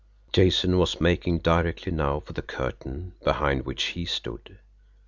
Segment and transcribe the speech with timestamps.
[0.33, 4.57] Jason was making directly now for the curtain behind which he stood!